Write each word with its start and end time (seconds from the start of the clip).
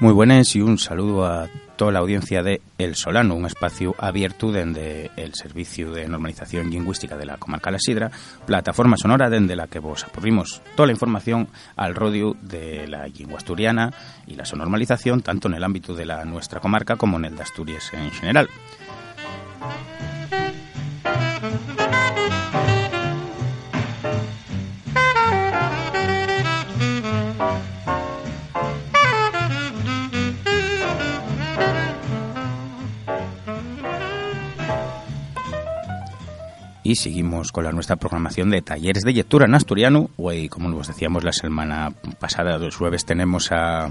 Muy 0.00 0.12
buenas 0.12 0.54
y 0.54 0.60
un 0.60 0.78
saludo 0.78 1.26
a 1.26 1.48
toda 1.74 1.90
la 1.90 1.98
audiencia 1.98 2.44
de 2.44 2.60
El 2.78 2.94
Solano, 2.94 3.34
un 3.34 3.46
espacio 3.46 3.96
abierto 3.98 4.52
desde 4.52 5.10
el 5.16 5.34
Servicio 5.34 5.90
de 5.90 6.06
Normalización 6.06 6.70
Lingüística 6.70 7.16
de 7.16 7.26
la 7.26 7.36
Comarca 7.36 7.72
La 7.72 7.80
Sidra, 7.80 8.12
plataforma 8.46 8.96
sonora 8.96 9.28
desde 9.28 9.56
la 9.56 9.66
que 9.66 9.80
vos 9.80 10.04
aporrimos 10.04 10.62
toda 10.76 10.86
la 10.86 10.92
información 10.92 11.48
al 11.74 11.96
rodio 11.96 12.36
de 12.42 12.86
la 12.86 13.08
lengua 13.08 13.38
asturiana 13.38 13.92
y 14.28 14.36
la 14.36 14.44
sonormalización 14.44 15.20
tanto 15.22 15.48
en 15.48 15.54
el 15.54 15.64
ámbito 15.64 15.94
de 15.94 16.06
la 16.06 16.24
nuestra 16.24 16.60
comarca 16.60 16.94
como 16.94 17.16
en 17.16 17.24
el 17.24 17.36
de 17.36 17.42
Asturias 17.42 17.92
en 17.92 18.12
general. 18.12 18.48
Y 36.88 36.96
seguimos 36.96 37.52
con 37.52 37.64
la 37.64 37.72
nuestra 37.72 37.96
programación 37.96 38.48
de 38.48 38.62
talleres 38.62 39.02
de 39.02 39.12
lectura 39.12 39.44
en 39.44 39.54
asturiano. 39.54 40.08
Hoy, 40.16 40.48
como 40.48 40.70
nos 40.70 40.88
decíamos 40.88 41.22
la 41.22 41.32
semana 41.34 41.92
pasada, 42.18 42.56
los 42.56 42.76
jueves 42.76 43.04
tenemos 43.04 43.52
a 43.52 43.90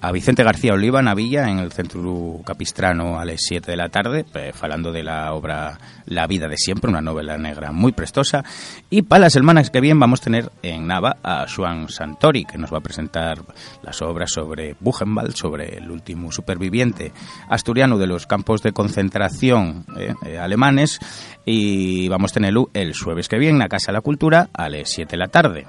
a 0.00 0.12
Vicente 0.12 0.44
García 0.44 0.74
Oliva 0.74 1.02
na 1.02 1.14
Villa 1.14 1.48
en 1.48 1.58
el 1.58 1.72
Centro 1.72 2.40
Capistrano 2.44 3.18
a 3.18 3.24
las 3.24 3.40
7 3.40 3.70
de 3.70 3.76
la 3.76 3.88
tarde 3.88 4.24
eh, 4.34 4.52
falando 4.54 4.92
de 4.92 5.02
la 5.02 5.32
obra 5.32 5.78
La 6.06 6.26
vida 6.26 6.48
de 6.48 6.56
siempre, 6.56 6.90
una 6.90 7.00
novela 7.00 7.38
negra 7.38 7.72
muy 7.72 7.92
prestosa 7.92 8.44
y 8.90 9.02
para 9.02 9.22
las 9.22 9.32
semanas 9.32 9.70
que 9.70 9.80
vienen 9.80 10.00
vamos 10.00 10.20
a 10.20 10.24
tener 10.24 10.52
en 10.62 10.86
Nava 10.86 11.16
a 11.22 11.46
Juan 11.48 11.88
Santori 11.88 12.44
que 12.44 12.58
nos 12.58 12.72
va 12.72 12.78
a 12.78 12.82
presentar 12.82 13.38
las 13.82 14.02
obras 14.02 14.30
sobre 14.30 14.76
Buchenwald, 14.80 15.34
sobre 15.34 15.78
el 15.78 15.90
último 15.90 16.30
superviviente 16.30 17.12
asturiano 17.48 17.98
de 17.98 18.06
los 18.06 18.26
campos 18.26 18.62
de 18.62 18.72
concentración 18.72 19.86
eh, 19.98 20.14
eh, 20.24 20.38
alemanes 20.38 21.00
y 21.44 22.08
vamos 22.08 22.32
a 22.32 22.34
tenerlo 22.34 22.70
el 22.74 22.94
jueves 22.94 23.28
que 23.28 23.38
viene 23.38 23.54
en 23.54 23.60
la 23.60 23.68
Casa 23.68 23.92
de 23.92 23.94
la 23.94 24.02
Cultura 24.02 24.48
a 24.52 24.68
las 24.68 24.90
7 24.90 25.12
de 25.12 25.16
la 25.16 25.28
tarde. 25.28 25.66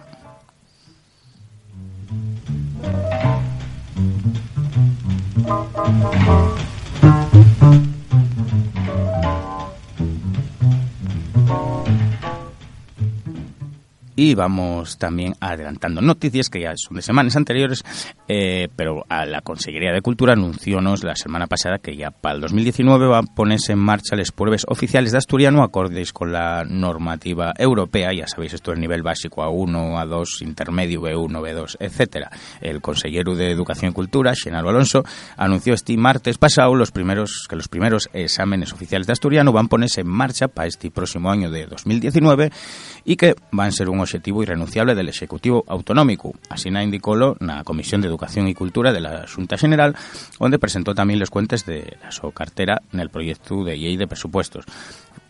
Música 5.48 6.77
Y 14.20 14.34
vamos 14.34 14.98
también 14.98 15.36
adelantando 15.40 16.02
noticias 16.02 16.50
que 16.50 16.62
ya 16.62 16.74
son 16.76 16.96
de 16.96 17.04
semanas 17.04 17.36
anteriores, 17.36 17.86
eh, 18.28 18.68
pero 18.76 19.06
a 19.10 19.28
la 19.28 19.42
Consejería 19.42 19.94
de 19.94 20.02
Cultura 20.02 20.34
anunciónos 20.34 21.04
la 21.04 21.16
semana 21.16 21.46
pasada 21.46 21.78
que 21.78 21.96
ya 21.96 22.10
para 22.10 22.34
el 22.34 22.42
2019 22.42 23.06
va 23.06 23.20
a 23.20 23.22
ponerse 23.22 23.74
en 23.74 23.78
marcha 23.80 24.16
las 24.16 24.32
pruebas 24.32 24.66
oficiales 24.68 25.12
de 25.12 25.20
asturiano 25.20 25.62
acordes 25.62 26.14
con 26.14 26.32
la 26.32 26.66
normativa 26.66 27.54
europea, 27.60 28.12
ya 28.12 28.26
sabéis 28.28 28.56
esto 28.56 28.72
el 28.72 28.80
nivel 28.80 29.04
básico 29.04 29.44
A1, 29.44 29.94
A2, 30.04 30.42
intermedio, 30.42 31.00
B1, 31.02 31.40
B2, 31.40 31.76
etcétera. 31.80 32.32
El 32.60 32.82
consejero 32.82 33.36
de 33.36 33.52
Educación 33.52 33.92
y 33.92 33.94
Cultura, 33.94 34.34
Xenaro 34.34 34.70
Alonso, 34.70 35.04
anunció 35.36 35.76
este 35.76 35.96
martes 35.96 36.40
pasado 36.40 36.74
los 36.74 36.90
primeros, 36.90 37.46
que 37.48 37.56
los 37.56 37.68
primeros 37.68 38.10
exámenes 38.14 38.74
oficiales 38.74 39.06
de 39.06 39.14
asturiano 39.14 39.52
van 39.52 39.68
a 39.68 39.70
ponerse 39.70 40.02
en 40.02 40.08
marcha 40.08 40.48
para 40.48 40.68
este 40.68 40.90
próximo 40.90 41.30
año 41.30 41.52
de 41.52 41.68
2019 41.68 42.52
y 43.06 43.16
que 43.16 43.36
van 43.52 43.68
a 43.68 43.72
ser 43.72 43.90
un 43.90 44.07
obxectivo 44.08 44.42
irrenunciable 44.42 44.96
del 44.96 45.10
Executivo 45.10 45.68
Autonómico. 45.68 46.32
Así 46.48 46.72
na 46.72 46.80
indicolo 46.80 47.36
na 47.44 47.68
Comisión 47.68 48.00
de 48.00 48.08
Educación 48.08 48.48
e 48.48 48.56
Cultura 48.56 48.96
de 48.96 49.04
la 49.04 49.28
Xunta 49.28 49.60
General, 49.60 49.92
onde 50.40 50.64
presentou 50.64 50.96
tamén 50.96 51.20
les 51.20 51.28
cuentes 51.28 51.68
de 51.68 52.00
la 52.00 52.16
súa 52.16 52.32
so 52.32 52.38
cartera 52.38 52.80
nel 52.96 53.12
proxecto 53.12 53.68
de 53.68 53.76
Llei 53.76 54.00
de 54.00 54.08
Presupuestos. 54.08 54.64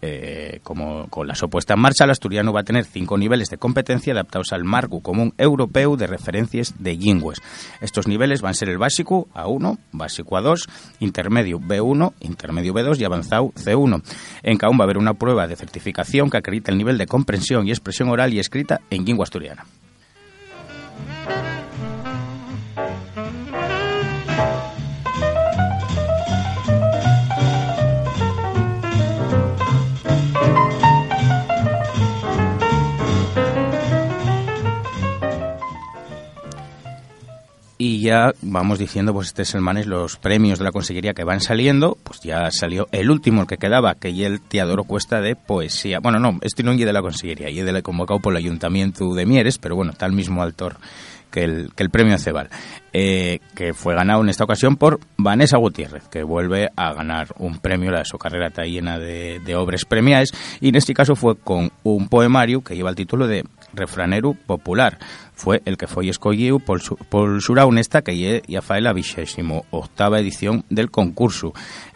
Eh, 0.02 0.60
como 0.64 1.08
con 1.08 1.28
la 1.28 1.36
supuesta 1.36 1.74
en 1.74 1.82
marcha, 1.82 2.06
el 2.06 2.12
asturiano 2.12 2.54
va 2.54 2.62
a 2.62 2.64
tener 2.64 2.86
cinco 2.86 3.18
niveles 3.18 3.50
de 3.50 3.58
competencia 3.58 4.14
adaptados 4.14 4.54
al 4.54 4.64
marco 4.64 5.02
común 5.02 5.34
europeo 5.38 5.98
de 5.98 6.08
referencias 6.08 6.76
de 6.80 6.96
lingües. 6.96 7.42
Estos 7.82 8.08
niveles 8.08 8.42
van 8.42 8.52
a 8.52 8.54
ser 8.54 8.70
el 8.70 8.78
básico 8.78 9.28
A1, 9.34 9.78
básico 9.92 10.38
A2, 10.38 10.70
intermedio 11.00 11.60
B1, 11.60 12.14
intermedio 12.22 12.74
B2 12.74 13.00
y 13.00 13.06
avanzado 13.06 13.52
C1. 13.56 14.04
En 14.44 14.58
cada 14.58 14.68
va 14.78 14.84
a 14.84 14.84
haber 14.84 14.98
una 14.98 15.14
prueba 15.14 15.48
de 15.48 15.56
certificación 15.56 16.30
que 16.30 16.38
acredita 16.38 16.72
el 16.72 16.78
nivel 16.78 16.98
de 16.98 17.08
comprensión 17.08 17.68
y 17.68 17.72
expresión 17.72 18.10
oral 18.10 18.34
y 18.34 18.40
escrita 18.40 18.82
en 18.90 19.06
lengua 19.06 19.24
asturiana. 19.24 19.66
Y 37.88 38.02
ya 38.02 38.34
vamos 38.42 38.80
diciendo 38.80 39.14
pues 39.14 39.28
este 39.28 39.46
semanas 39.46 39.86
los 39.86 40.18
premios 40.18 40.60
de 40.60 40.66
la 40.66 40.74
consejería 40.74 41.14
que 41.14 41.24
van 41.24 41.40
saliendo 41.40 41.98
pues 42.04 42.20
ya 42.20 42.52
salió 42.52 42.90
el 42.92 43.10
último 43.10 43.42
el 43.42 43.48
que 43.48 43.58
quedaba 43.58 43.96
que 43.96 44.10
y 44.10 44.26
el 44.26 44.42
Teodoro 44.42 44.84
Cuesta 44.84 45.22
de 45.22 45.38
poesía. 45.38 46.00
Bueno 46.02 46.20
no 46.20 46.38
este 46.42 46.64
no 46.64 46.74
es 46.74 46.80
de 46.80 46.92
la 46.92 47.02
consejería 47.02 47.50
y 47.50 47.62
de 47.62 47.72
la 47.72 47.82
convocado 47.82 48.20
por 48.20 48.34
el 48.34 48.38
ayuntamiento 48.38 49.14
de 49.14 49.26
Mieres 49.26 49.58
pero 49.58 49.78
bueno 49.78 49.94
tal 49.94 50.12
mismo 50.12 50.44
autor 50.44 50.76
que 51.32 51.44
el, 51.44 51.72
que 51.76 51.84
el 51.84 51.90
premio 51.90 52.18
Cebal, 52.18 52.50
eh, 52.94 53.40
que 53.56 53.74
fue 53.74 53.96
ganado 53.96 54.22
en 54.22 54.30
esta 54.30 54.44
ocasión 54.44 54.76
por 54.76 55.00
Vanessa 55.18 55.58
Gutiérrez, 55.58 56.08
que 56.08 56.24
vuelve 56.24 56.70
a 56.76 56.94
ganar 56.94 57.28
un 57.38 57.60
premio, 57.60 57.92
la 57.92 58.00
de 58.00 58.06
su 58.06 58.18
carrera 58.18 58.48
está 58.48 58.64
llena 58.64 58.98
de, 58.98 59.40
de 59.44 59.56
obras 59.56 59.86
premiadas, 59.86 60.30
y 60.60 60.70
en 60.70 60.76
este 60.76 60.94
caso 60.94 61.16
fue 61.16 61.36
con 61.36 61.72
un 61.84 62.10
poemario 62.10 62.62
que 62.62 62.76
lleva 62.76 62.90
el 62.90 62.96
título 62.96 63.28
de 63.28 63.44
Refranero 63.74 64.34
Popular. 64.34 64.98
Fue 65.34 65.62
el 65.66 65.78
que 65.78 65.88
fue 65.88 66.10
escogido 66.10 66.60
por, 66.60 66.82
por 67.10 67.42
Suraunesta, 67.42 68.02
que 68.02 68.42
ya 68.48 68.62
fue 68.62 68.82
la 68.82 68.94
vigésimo 68.94 69.66
octava 69.70 70.20
edición 70.20 70.66
del 70.70 70.90
concurso. 70.90 71.54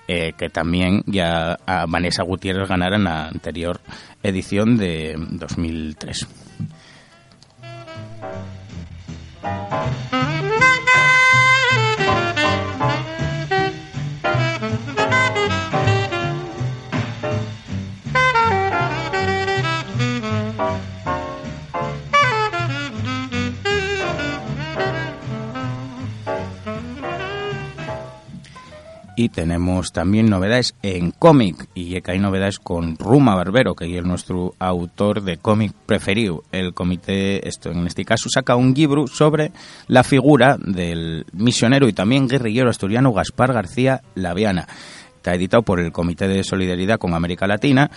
Eh, 0.07 0.33
que 0.37 0.49
también 0.49 1.03
ya 1.05 1.57
Vanessa 1.87 2.23
Gutiérrez 2.23 2.67
ganara 2.67 2.97
en 2.97 3.05
la 3.05 3.27
anterior 3.27 3.79
edición 4.21 4.75
de 4.75 5.15
2003. 5.17 6.27
Y 29.21 29.29
tenemos 29.29 29.91
también 29.91 30.31
novedades 30.31 30.73
en 30.81 31.11
cómic. 31.11 31.67
Y 31.75 32.01
que 32.01 32.11
hay 32.11 32.17
novedades 32.19 32.57
con 32.57 32.97
Ruma 32.97 33.35
Barbero 33.35 33.75
que 33.75 33.95
es 33.95 34.03
nuestro 34.03 34.55
autor 34.57 35.21
de 35.21 35.37
cómic 35.37 35.73
preferido. 35.85 36.43
El 36.51 36.73
comité 36.73 37.47
esto 37.47 37.69
en 37.69 37.85
este 37.85 38.03
caso 38.03 38.29
saca 38.29 38.55
un 38.55 38.73
libro 38.73 39.05
sobre 39.05 39.51
la 39.87 40.03
figura 40.03 40.57
del 40.57 41.27
misionero 41.33 41.87
y 41.87 41.93
también 41.93 42.27
guerrillero 42.27 42.71
asturiano 42.71 43.13
Gaspar 43.13 43.53
García 43.53 44.01
Laviana. 44.15 44.67
Está 45.17 45.35
editado 45.35 45.61
por 45.61 45.79
el 45.79 45.91
Comité 45.91 46.27
de 46.27 46.43
Solidaridad 46.43 46.97
con 46.97 47.13
América 47.13 47.45
Latina 47.45 47.91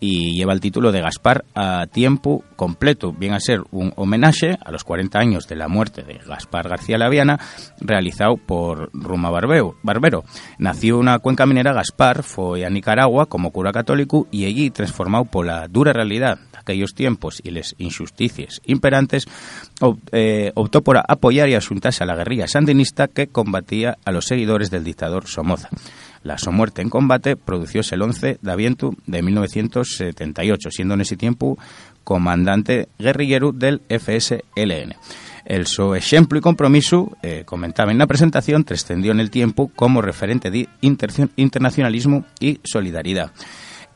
y 0.00 0.34
lleva 0.34 0.52
el 0.52 0.60
título 0.60 0.92
de 0.92 1.00
Gaspar 1.00 1.44
a 1.54 1.86
tiempo 1.86 2.44
completo. 2.56 3.12
Viene 3.12 3.36
a 3.36 3.40
ser 3.40 3.62
un 3.70 3.92
homenaje 3.96 4.56
a 4.64 4.70
los 4.70 4.84
40 4.84 5.18
años 5.18 5.48
de 5.48 5.56
la 5.56 5.68
muerte 5.68 6.02
de 6.02 6.18
Gaspar 6.18 6.68
García 6.68 6.98
Laviana, 6.98 7.38
realizado 7.80 8.36
por 8.36 8.90
Ruma 8.92 9.30
Barbero. 9.30 10.24
Nació 10.58 10.98
una 10.98 11.18
cuenca 11.18 11.46
minera 11.46 11.72
Gaspar, 11.72 12.22
fue 12.22 12.64
a 12.64 12.70
Nicaragua 12.70 13.26
como 13.26 13.50
cura 13.50 13.72
católico 13.72 14.26
y 14.30 14.44
allí, 14.44 14.70
transformado 14.70 15.24
por 15.24 15.46
la 15.46 15.68
dura 15.68 15.92
realidad 15.92 16.38
de 16.52 16.58
aquellos 16.58 16.94
tiempos 16.94 17.40
y 17.42 17.50
las 17.50 17.74
injusticias 17.78 18.60
imperantes, 18.64 19.26
eh, 20.12 20.52
optó 20.54 20.82
por 20.82 20.98
apoyar 20.98 21.48
y 21.48 21.54
asuntarse 21.54 22.04
a 22.04 22.06
la 22.06 22.16
guerrilla 22.16 22.46
sandinista 22.46 23.08
que 23.08 23.28
combatía 23.28 23.98
a 24.04 24.12
los 24.12 24.26
seguidores 24.26 24.70
del 24.70 24.84
dictador 24.84 25.26
Somoza. 25.26 25.68
La 26.28 26.36
muerte 26.52 26.82
en 26.82 26.90
combate 26.90 27.36
producióse 27.36 27.94
el 27.94 28.02
11 28.02 28.38
de 28.42 28.52
aviento 28.52 28.92
de 29.06 29.22
1978, 29.22 30.70
siendo 30.70 30.92
en 30.92 31.00
ese 31.00 31.16
tiempo 31.16 31.56
comandante 32.04 32.90
guerrillero 32.98 33.52
del 33.52 33.80
FSLN. 33.88 34.94
El 35.46 35.66
su 35.66 35.94
ejemplo 35.94 36.38
y 36.38 36.42
compromiso, 36.42 37.16
eh, 37.22 37.44
comentaba 37.46 37.92
en 37.92 37.98
la 37.98 38.06
presentación, 38.06 38.64
trascendió 38.64 39.12
en 39.12 39.20
el 39.20 39.30
tiempo 39.30 39.70
como 39.74 40.02
referente 40.02 40.50
de 40.50 40.68
internacionalismo 40.82 42.26
y 42.40 42.60
solidaridad. 42.62 43.32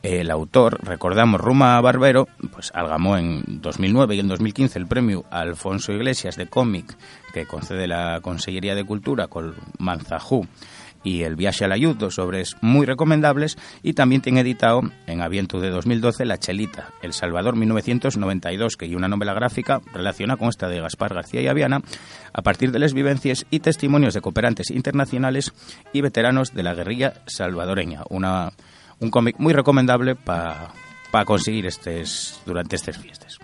El 0.01 0.31
autor, 0.31 0.79
recordamos, 0.83 1.39
Ruma 1.39 1.79
Barbero, 1.81 2.27
pues 2.51 2.71
algamó 2.73 3.15
en 3.15 3.61
2009 3.61 4.15
y 4.15 4.19
en 4.21 4.27
2015 4.27 4.79
el 4.79 4.87
premio 4.87 5.23
Alfonso 5.29 5.93
Iglesias 5.93 6.35
de 6.35 6.47
cómic 6.47 6.97
que 7.31 7.45
concede 7.45 7.87
la 7.87 8.19
Consellería 8.21 8.73
de 8.73 8.85
Cultura 8.85 9.27
con 9.27 9.53
Manzajú 9.77 10.47
y 11.03 11.23
El 11.23 11.35
viaje 11.35 11.65
al 11.65 11.71
ayudo, 11.71 11.93
dos 11.93 12.19
obras 12.19 12.55
muy 12.61 12.85
recomendables, 12.85 13.57
y 13.81 13.93
también 13.93 14.21
tiene 14.21 14.41
editado 14.41 14.81
en 15.07 15.21
aviento 15.21 15.59
de 15.59 15.69
2012 15.69 16.25
La 16.25 16.37
Chelita, 16.37 16.89
El 17.01 17.13
Salvador 17.13 17.55
1992, 17.55 18.77
que 18.77 18.85
hay 18.85 18.95
una 18.95 19.07
novela 19.07 19.33
gráfica 19.33 19.81
relacionada 19.93 20.37
con 20.37 20.49
esta 20.49 20.67
de 20.67 20.81
Gaspar 20.81 21.13
García 21.13 21.41
y 21.41 21.47
Aviana, 21.47 21.81
a 22.33 22.41
partir 22.41 22.71
de 22.71 22.79
las 22.79 22.93
vivencias 22.93 23.45
y 23.49 23.59
testimonios 23.59 24.13
de 24.13 24.21
cooperantes 24.21 24.71
internacionales 24.71 25.53
y 25.91 26.01
veteranos 26.01 26.53
de 26.53 26.63
la 26.63 26.73
guerrilla 26.73 27.13
salvadoreña. 27.27 28.03
Una, 28.09 28.51
un 28.99 29.09
cómic 29.09 29.35
muy 29.39 29.53
recomendable 29.53 30.15
para 30.15 31.25
conseguir 31.25 31.67
estes, 31.67 32.41
durante 32.45 32.75
estas 32.75 32.97
fiestas. 32.97 33.39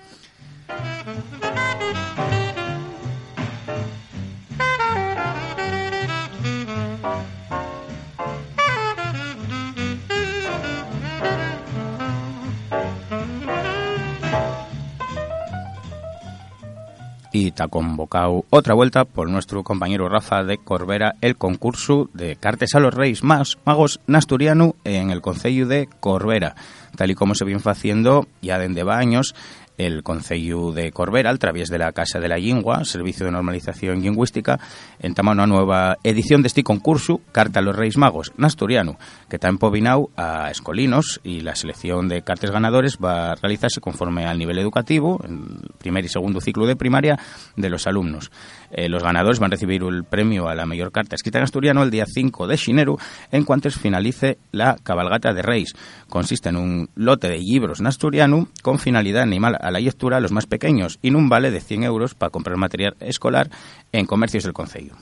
Y 17.40 17.48
está 17.48 17.70
convocado 17.70 18.44
otra 18.50 18.74
vuelta 18.74 19.06
por 19.06 19.30
nuestro 19.30 19.64
compañero 19.64 20.10
Rafa 20.10 20.44
de 20.44 20.58
Corbera 20.58 21.16
el 21.22 21.38
concurso 21.38 22.10
de 22.14 22.36
cartes 22.36 22.76
a 22.76 22.82
los 22.82 22.94
Reyes 22.94 23.24
Magos 23.24 24.02
Nasturiano 24.08 24.76
en 24.84 25.10
el 25.10 25.22
Concello 25.22 25.66
de 25.66 25.88
Corbera, 26.02 26.56
tal 26.98 27.12
y 27.12 27.16
como 27.16 27.36
se 27.36 27.46
viene 27.46 27.62
haciendo 27.64 28.28
ya 28.42 28.60
desde 28.60 28.90
años 28.92 29.36
el 29.80 30.04
Concello 30.04 30.72
de 30.74 30.92
Corbera, 30.92 31.32
a 31.32 31.38
través 31.38 31.70
de 31.70 31.80
la 31.80 31.94
Casa 31.94 32.20
de 32.20 32.28
la 32.28 32.38
Lingua, 32.38 32.84
Servicio 32.84 33.26
de 33.26 33.32
Normalización 33.32 34.02
Lingüística, 34.02 34.60
entama 35.00 35.32
una 35.32 35.48
nueva 35.48 35.98
edición 36.04 36.42
de 36.44 36.48
este 36.48 36.64
concurso, 36.64 37.22
Carta 37.32 37.60
a 37.60 37.64
los 37.64 37.76
Reyes 37.76 37.98
Magos, 37.98 38.34
Nasturiano, 38.36 38.98
que 39.30 39.38
está 39.38 39.48
empobinado 39.48 40.10
a 40.18 40.52
escolinos 40.52 41.22
y 41.24 41.40
la 41.40 41.56
selección 41.56 42.10
de 42.10 42.22
cartas 42.22 42.52
ganadores 42.52 42.98
va 43.04 43.32
a 43.32 43.36
realizarse 43.36 43.80
conforme 43.80 44.26
al 44.26 44.38
nivel 44.38 44.60
educativo, 44.60 45.22
en 45.24 45.62
primer 45.78 46.04
y 46.04 46.10
segundo 46.10 46.42
ciclo 46.42 46.68
de 46.68 46.76
primaria, 46.76 47.18
de 47.56 47.70
los 47.70 47.88
alumnos. 47.88 48.32
Eh, 48.72 48.90
los 48.90 49.02
ganadores 49.02 49.40
van 49.40 49.52
a 49.52 49.56
recibir 49.56 49.82
el 49.84 50.04
premio 50.04 50.50
a 50.50 50.56
la 50.56 50.66
mayor 50.66 50.92
carta 50.92 51.16
escrita 51.16 51.38
en 51.38 51.46
asturiano 51.46 51.82
el 51.82 51.90
día 51.90 52.06
5 52.06 52.46
de 52.46 52.58
Xineru, 52.58 52.98
en 53.32 53.46
cuanto 53.46 53.70
finalice 53.78 54.38
la 54.52 54.78
cabalgata 54.82 55.34
de 55.34 55.42
Reis. 55.42 55.74
Consiste 56.10 56.50
en 56.50 56.58
un 56.58 56.90
lote 56.96 57.30
de 57.30 57.38
libros 57.38 57.80
en 57.80 57.88
asturiano 57.88 58.48
con 58.62 58.80
finalidad 58.80 59.24
animal 59.24 59.58
a 59.70 59.72
la 59.72 59.80
lectura 59.80 60.18
a 60.18 60.20
los 60.20 60.32
más 60.32 60.46
pequeños 60.46 61.00
y 61.02 61.08
en 61.08 61.16
un 61.16 61.30
vale 61.30 61.52
de 61.52 61.62
100 61.62 61.84
euros 61.84 62.14
para 62.14 62.30
comprar 62.30 62.58
material 62.58 62.96
escolar 63.00 63.50
en 63.92 64.06
comercios 64.06 64.44
del 64.44 64.54
Concello. 64.54 64.94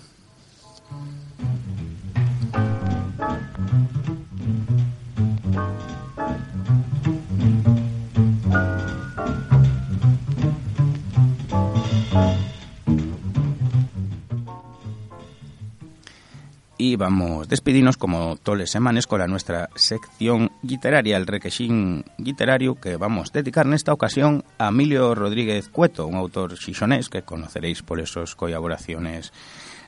Vamos 16.98 17.48
despedirnos 17.48 17.98
como 17.98 18.36
todas 18.36 18.60
las 18.60 18.70
semanas 18.70 19.08
con 19.08 19.20
la 19.20 19.28
nuestra 19.28 19.70
sección 19.76 20.52
literaria, 20.64 21.18
el 21.18 21.28
requesín 21.28 22.04
literario 22.18 22.76
que 22.76 22.98
vamos 22.98 23.30
a 23.30 23.40
dedicar 23.40 23.66
en 23.66 23.74
esta 23.74 23.94
ocasión 23.94 24.44
a 24.58 24.70
Emilio 24.70 25.16
Rodríguez 25.16 25.70
Cueto, 25.70 26.08
un 26.08 26.16
autor 26.16 26.58
xixonés 26.58 27.10
que 27.10 27.22
conoceréis 27.22 27.84
por 27.84 28.00
esas 28.00 28.36
colaboraciones 28.36 29.32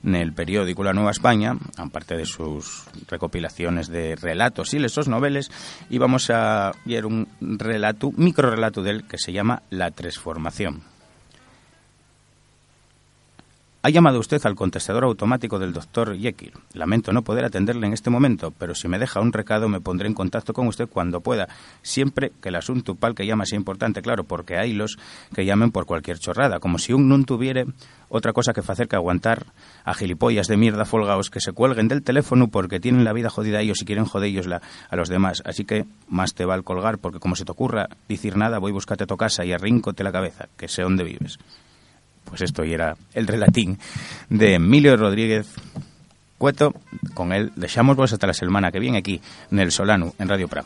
en 0.04 0.16
el 0.16 0.34
periódico 0.34 0.84
La 0.84 0.94
Nueva 0.94 1.12
España, 1.12 1.58
aparte 1.78 2.16
de 2.16 2.26
sus 2.26 2.86
recopilaciones 3.08 3.90
de 3.90 4.16
relatos 4.16 4.74
y 4.74 4.78
esos 4.78 5.08
noveles, 5.08 5.52
y 5.90 5.98
vamos 5.98 6.30
a 6.30 6.72
ver 6.86 7.06
un 7.06 7.28
relato, 7.42 8.12
micro 8.16 8.50
relato 8.50 8.82
de 8.82 8.92
él 8.92 9.04
que 9.08 9.18
se 9.18 9.34
llama 9.34 9.64
La 9.70 9.92
Transformación. 9.92 10.84
Ha 13.82 13.90
llamado 13.90 14.20
usted 14.20 14.46
al 14.46 14.56
contestador 14.56 15.06
automático 15.06 15.58
del 15.58 15.72
doctor 15.72 16.18
Jekyll. 16.18 16.52
Lamento 16.74 17.14
no 17.14 17.22
poder 17.22 17.46
atenderle 17.46 17.88
en 17.88 17.94
este 17.94 18.10
momento, 18.10 18.52
pero 18.52 18.76
si 18.76 18.90
me 18.90 19.00
deja 19.00 19.22
un 19.22 19.32
recado 19.32 19.70
me 19.70 19.80
pondré 19.80 20.10
en 20.10 20.14
contacto 20.14 20.52
con 20.52 20.68
usted 20.68 20.90
cuando 20.90 21.22
pueda, 21.22 21.48
siempre 21.82 22.34
que 22.42 22.50
el 22.50 22.58
asunto 22.58 22.96
pal 22.96 23.16
que 23.16 23.26
llama 23.26 23.46
sea 23.46 23.56
importante, 23.56 24.02
claro, 24.02 24.26
porque 24.26 24.58
hay 24.58 24.74
los 24.74 24.98
que 25.34 25.46
llamen 25.46 25.72
por 25.72 25.86
cualquier 25.86 26.20
chorrada, 26.20 26.60
como 26.60 26.78
si 26.78 26.92
un 26.92 27.08
no 27.08 27.24
tuviera 27.24 27.64
otra 28.10 28.34
cosa 28.34 28.52
que 28.52 28.60
hacer 28.60 28.90
que 28.90 28.98
aguantar 28.98 29.46
a 29.86 29.94
gilipollas 29.94 30.48
de 30.48 30.58
mierda 30.58 30.84
folgaos 30.84 31.30
que 31.30 31.40
se 31.40 31.54
cuelguen 31.54 31.88
del 31.88 32.04
teléfono 32.04 32.50
porque 32.50 32.82
tienen 32.82 33.06
la 33.06 33.14
vida 33.14 33.30
jodida 33.30 33.62
ellos 33.62 33.82
y 33.82 33.86
quieren 33.86 34.04
jodellos 34.04 34.46
a 34.50 34.96
los 34.98 35.08
demás. 35.08 35.42
Así 35.46 35.64
que 35.64 35.86
más 36.10 36.34
te 36.34 36.44
va 36.44 36.54
al 36.54 36.66
colgar, 36.66 36.98
porque 36.98 37.20
como 37.20 37.38
se 37.38 37.46
te 37.46 37.54
ocurra 37.54 37.88
decir 38.10 38.36
nada, 38.36 38.60
voy 38.60 38.72
a 38.72 38.74
buscarte 38.74 39.06
a 39.06 39.08
tu 39.08 39.16
casa 39.16 39.46
y 39.46 39.54
arrincóte 39.54 40.04
la 40.04 40.12
cabeza, 40.12 40.50
que 40.58 40.68
sé 40.68 40.82
dónde 40.82 41.06
vives. 41.06 41.40
Pues 42.30 42.42
esto 42.42 42.64
y 42.64 42.74
era 42.74 42.96
el 43.14 43.28
relatín 43.28 43.78
de 44.30 44.56
Emilio 44.56 44.96
Rodríguez 44.96 45.48
Cueto. 46.38 46.74
Con 47.14 47.34
él 47.34 47.52
dejamos 47.56 47.98
vos 47.98 48.14
hasta 48.14 48.28
la 48.28 48.34
semana 48.34 48.72
que 48.72 48.80
viene 48.80 49.00
aquí 49.00 49.20
en 49.52 49.60
el 49.60 49.72
Solano, 49.72 50.14
en 50.20 50.30
Radio 50.30 50.48
Pra. 50.48 50.64